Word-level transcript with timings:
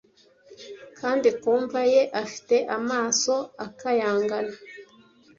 Kandi 0.99 1.29
ku 1.41 1.51
mva 1.61 1.81
ye, 1.93 2.01
afite 2.23 2.55
amaso 2.77 3.33
akayangana, 3.65 4.53